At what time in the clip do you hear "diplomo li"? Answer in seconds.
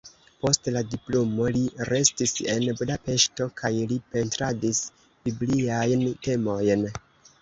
0.93-1.61